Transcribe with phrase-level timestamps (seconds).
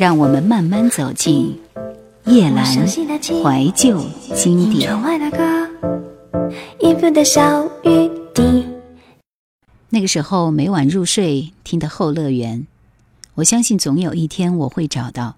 [0.00, 1.60] 让我们慢慢走进
[2.24, 4.02] 夜阑怀旧
[4.34, 4.90] 经典。
[9.90, 12.60] 那个时候每晚入睡听的《后乐园》，
[13.34, 15.36] 我相信总有一天我会找到。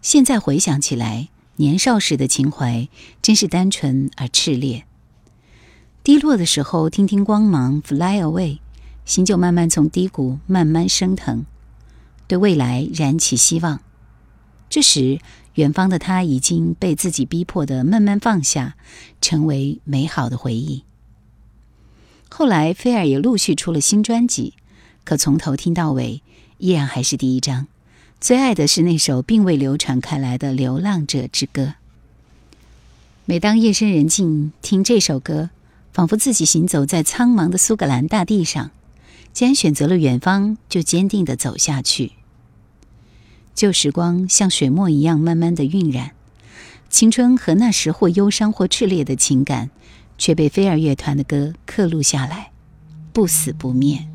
[0.00, 2.88] 现在回想起来，年少时的情怀
[3.20, 4.84] 真是单纯而炽烈。
[6.02, 8.60] 低落的时候听听光芒，Fly away，
[9.04, 11.44] 心就慢慢从低谷慢慢升腾，
[12.26, 13.80] 对未来燃起希望。
[14.78, 15.18] 这时，
[15.54, 18.76] 远方的他已经被自己逼迫的慢慢放下，
[19.20, 20.84] 成为美好的回忆。
[22.28, 24.54] 后来，菲尔也陆续出了新专辑，
[25.02, 26.22] 可从头听到尾，
[26.58, 27.66] 依然还是第一张。
[28.20, 31.62] 最爱的是那首并未流传开来的《流浪者之歌》。
[33.24, 35.50] 每当夜深人静听这首歌，
[35.92, 38.70] 仿佛自己行走在苍茫的苏格兰大地上。
[39.32, 42.12] 既然选择了远方，就坚定地走下去。
[43.58, 46.12] 旧时光像水墨一样慢慢的晕染，
[46.88, 49.70] 青春和那时或忧伤或炽烈的情感，
[50.16, 52.52] 却被飞儿乐团的歌刻录下来，
[53.12, 54.06] 不死不灭。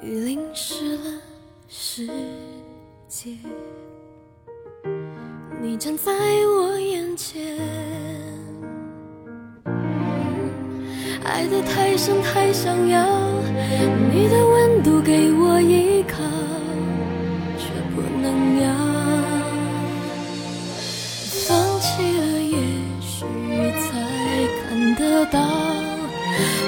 [0.00, 1.20] 雨淋湿了
[1.66, 2.06] 世
[3.08, 3.36] 界
[5.60, 7.58] 你站在我眼前
[11.24, 13.04] 爱的太深太想要
[14.12, 16.18] 你的温度给我依靠
[17.58, 18.98] 却不能要。
[21.48, 22.56] 放弃了也
[23.00, 23.24] 许
[23.80, 23.98] 才
[24.62, 25.40] 看得到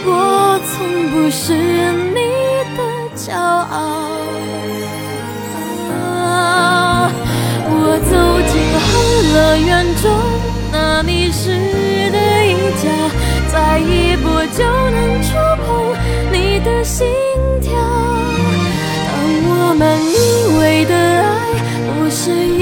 [0.04, 2.39] 我从不是你。
[3.20, 4.08] 骄傲。
[7.72, 7.74] 我
[8.08, 8.12] 走
[8.48, 8.52] 进
[8.86, 8.90] 后
[9.34, 9.68] 乐园
[10.00, 10.04] 中
[10.72, 11.44] 那迷失
[12.10, 12.16] 的
[12.46, 12.48] 一
[12.80, 12.88] 角，
[13.52, 14.24] 再一步
[14.56, 15.28] 就能触
[15.66, 15.68] 碰
[16.32, 17.06] 你的心
[17.60, 17.70] 跳。
[19.06, 19.12] 当
[19.50, 21.28] 我们以为的爱
[21.92, 22.59] 不是。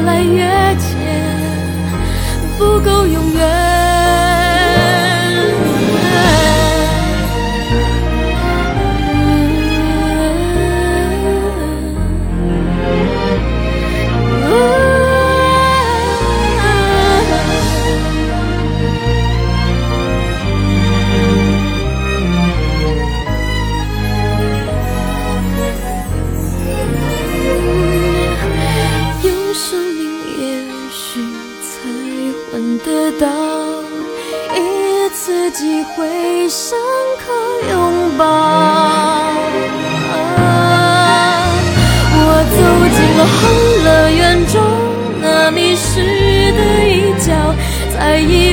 [0.00, 0.42] 越来越
[0.78, 0.96] 浅，
[2.58, 3.59] 不够永远。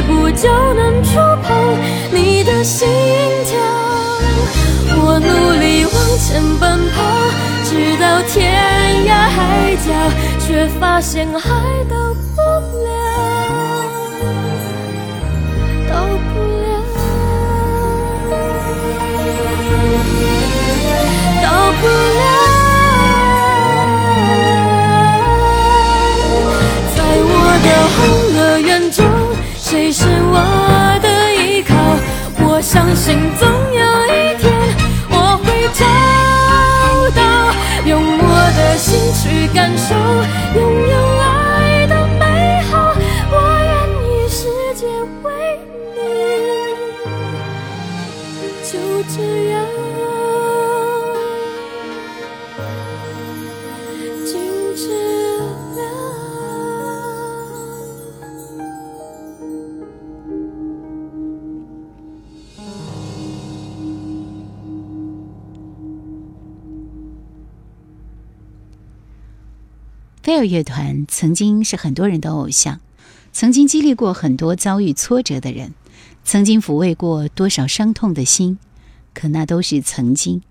[0.07, 1.77] 不就能触碰
[2.11, 2.87] 你的心
[3.45, 3.59] 跳，
[5.03, 5.27] 我努
[5.59, 6.95] 力往前奔跑，
[7.65, 8.35] 直到天
[9.05, 9.91] 涯海角，
[10.39, 11.49] 却发现还
[11.89, 12.06] 到
[32.69, 33.76] 相信总有
[70.37, 72.79] 尔乐团曾经是很多人的偶像，
[73.33, 75.73] 曾经激励过很多遭遇挫折的人，
[76.23, 78.57] 曾经抚慰过多少伤痛的心。
[79.13, 80.43] 可那都是曾经。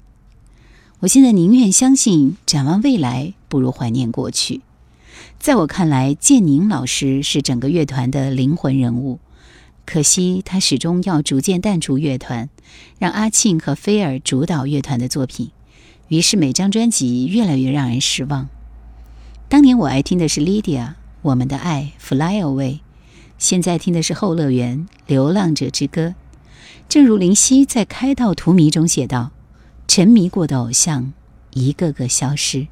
[0.98, 4.62] 我现在宁愿相信展望未来，不如怀念过去。
[5.38, 9.20] 在我看来，建宁老师是整个乐团的灵魂人物。
[9.84, 12.50] 可惜他始终要逐渐淡出乐团，
[12.98, 15.52] 让阿庆和菲尔主导乐团的作品，
[16.08, 18.48] 于是每张专辑越来越让人失望。
[19.48, 20.80] 当年我爱听的是《Lydia》，
[21.22, 22.72] 我们的爱《Fly Away》，
[23.38, 26.08] 现在听的是《后乐园》《流浪者之歌》。
[26.88, 29.30] 正如林夕在《开道荼蘼》中写道
[29.86, 31.12] ：“沉迷过的偶像，
[31.52, 32.66] 一个个消失。”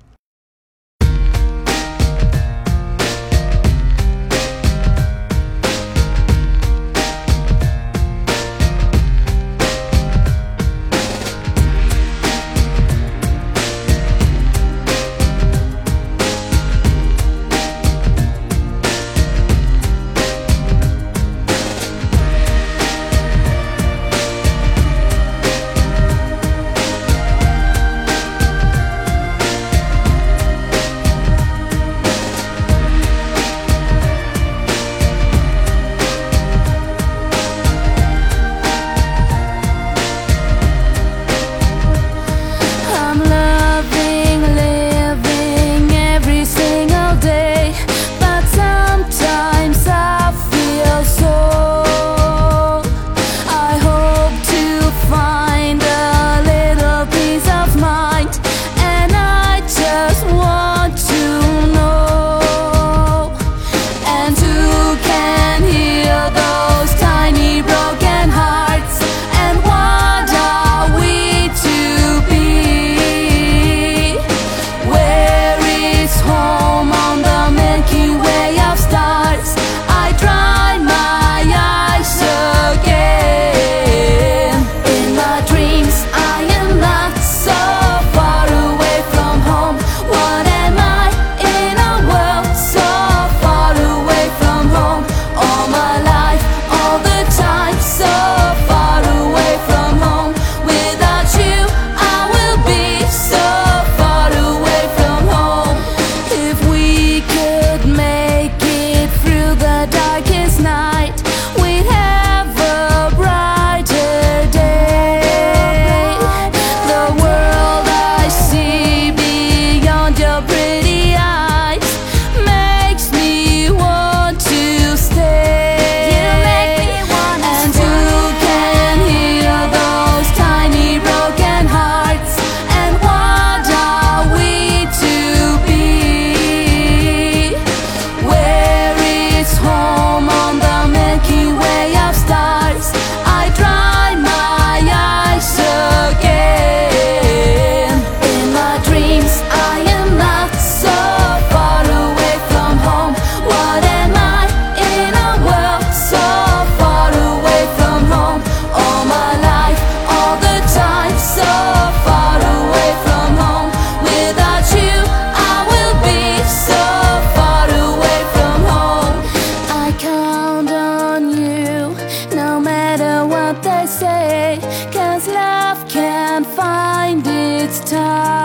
[177.85, 178.44] Time.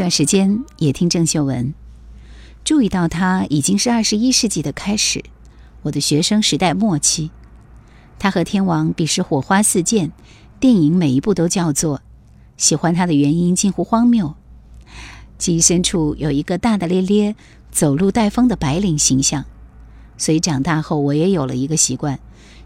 [0.00, 1.74] 段时间也听郑秀文，
[2.64, 5.22] 注意到她已经是二十一世纪的开始，
[5.82, 7.30] 我的学生时代末期。
[8.18, 10.10] 她和天王比试火花四溅，
[10.58, 12.00] 电影每一部都叫座。
[12.56, 14.34] 喜欢她的原因近乎荒谬。
[15.36, 17.36] 记忆深处有一个大大咧咧、
[17.70, 19.44] 走路带风的白领形象，
[20.16, 22.18] 所以长大后我也有了一个习惯：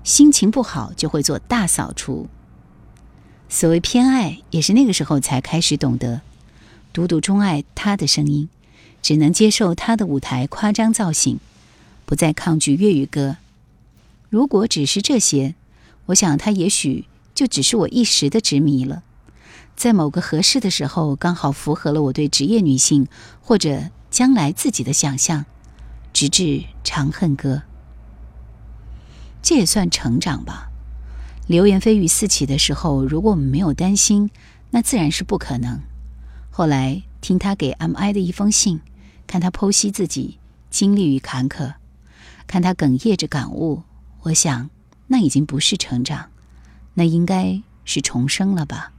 [0.04, 2.28] 心情不好就会做大扫除。
[3.48, 6.20] 所谓偏爱，也是那个时候才开始懂得，
[6.94, 8.48] 独独钟爱他的声音，
[9.02, 11.40] 只能接受他的舞台夸张造型，
[12.06, 13.38] 不再抗拒粤语歌。
[14.30, 15.56] 如果只是这些，
[16.06, 19.02] 我想他也许就只是我一时的执迷了。
[19.74, 23.08] 在某个合适的时候，刚好符合了我对职业女性
[23.40, 25.46] 或者将来自己的想象，
[26.12, 26.42] 直至
[26.84, 27.56] 《长恨歌》，
[29.42, 30.70] 这也算成长吧。
[31.48, 34.30] 流言蜚语四起的时候，如果我们没有担心，
[34.70, 35.80] 那自然是不可能。
[36.56, 38.80] 后来听他给 M.I 的一封信，
[39.26, 40.38] 看他剖析自己
[40.70, 41.74] 经历与坎坷，
[42.46, 43.82] 看他哽咽着感悟，
[44.20, 44.70] 我想
[45.08, 46.30] 那已经不是成长，
[46.94, 48.92] 那应该是重生了吧。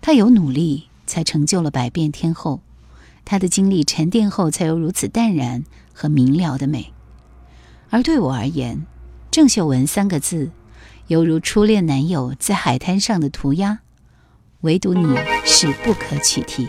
[0.00, 2.60] 他有努力，才成就了百变天后；
[3.24, 6.92] 他的经历沉淀后，才有如此淡然和明了的美。
[7.90, 8.86] 而对我而言，
[9.32, 10.52] 郑秀文三个字，
[11.08, 13.80] 犹如初恋男友在海滩上的涂鸦，
[14.66, 16.68] 唯独你是不可取替。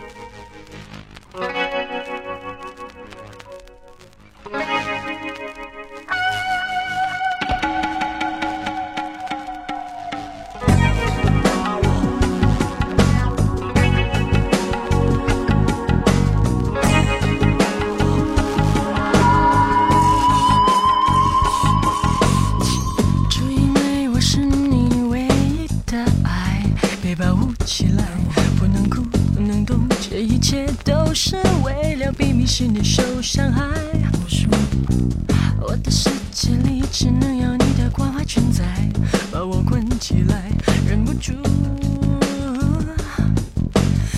[39.98, 40.44] 起来
[40.86, 41.32] 忍不住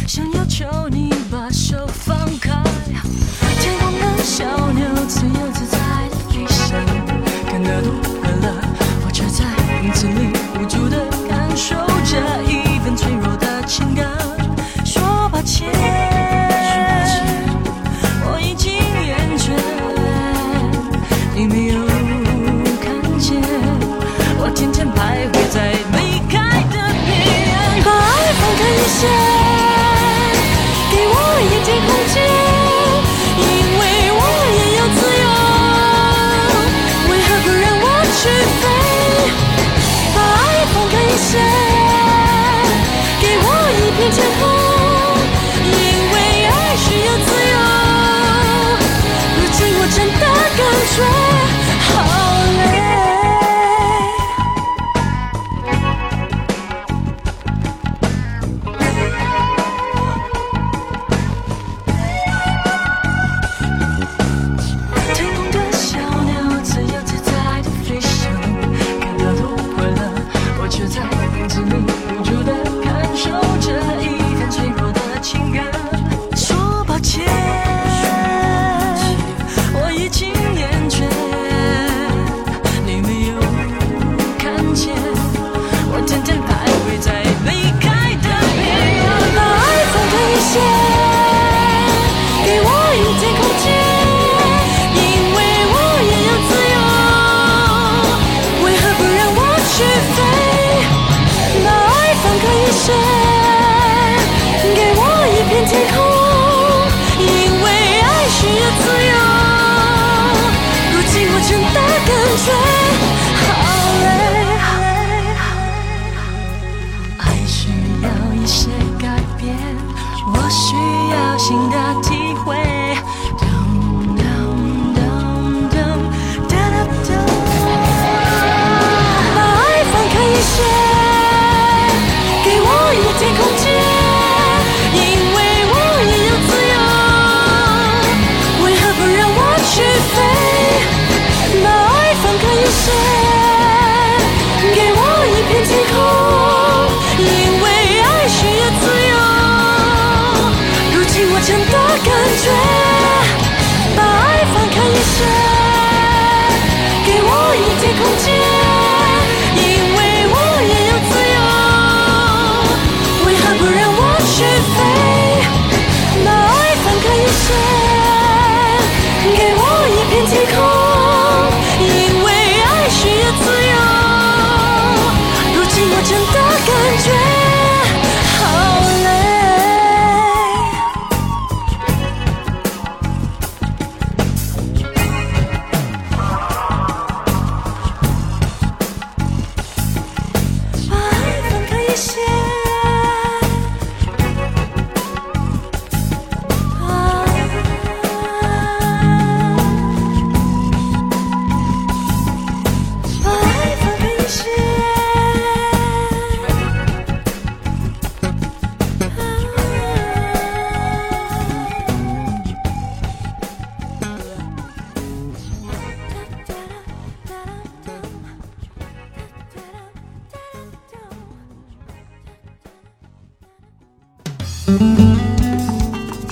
[0.06, 0.99] 想要求你。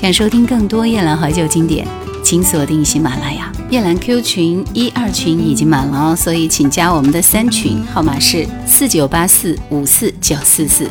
[0.09, 1.87] 想收听更多夜兰怀旧经典，
[2.25, 3.53] 请锁定喜马拉雅。
[3.71, 10.91] 夜兰 Q 群一二群已经满了哦，所以请加我们的三群，号码是四九八四五四九四四。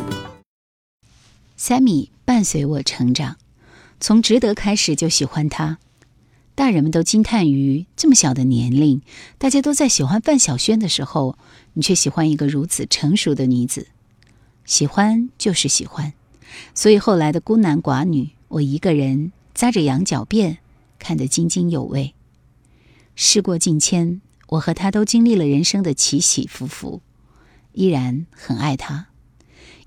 [1.58, 3.38] Sammy 伴随我成长，
[3.98, 5.78] 从值得开始就喜欢他。
[6.54, 9.02] 大人们都惊叹于这么小的年龄，
[9.36, 11.36] 大家都在喜欢范晓萱的时候，
[11.72, 13.88] 你却喜欢一个如此成熟的女子。
[14.64, 16.12] 喜欢就是喜欢，
[16.72, 20.56] 所以后来的孤男寡女，我一个人扎着羊角辫，
[20.98, 22.14] 看得津津有味。
[23.14, 27.02] 事过境迁，我和他都经历了人生的起起伏伏，
[27.72, 29.08] 依然很爱他。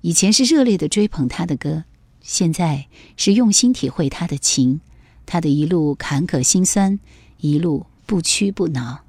[0.00, 1.84] 以前是热烈的追捧他的歌，
[2.20, 4.80] 现在是用心体会他的情，
[5.26, 6.98] 他的一路坎坷心酸，
[7.38, 9.01] 一路不屈不挠。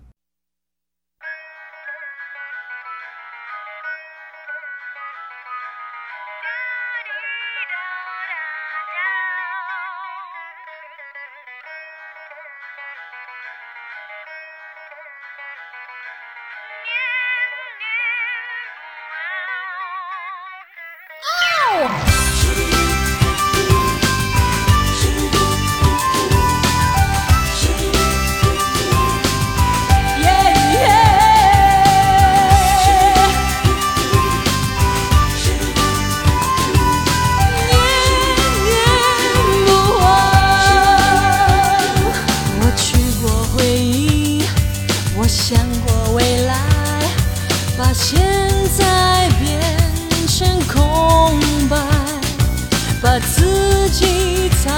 [53.13, 54.73] 把自己藏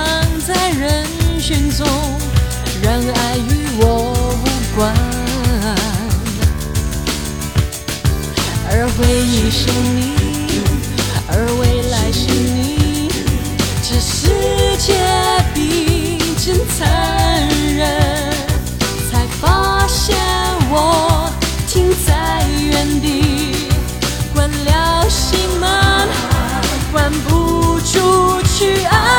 [0.45, 1.05] 在人
[1.39, 1.87] 群中
[2.83, 4.11] 让爱与我
[4.43, 4.45] 无
[4.75, 4.93] 关。
[8.69, 10.59] 而回忆是你
[11.29, 13.07] 而未来是你
[13.81, 14.27] 这世
[14.79, 14.93] 界
[15.53, 18.33] 并真残忍
[19.09, 20.13] 才发现
[20.69, 21.31] 我
[21.69, 23.69] 停在原地。
[24.33, 26.09] 关了心门
[26.91, 27.44] 关不
[28.55, 29.14] 去爱。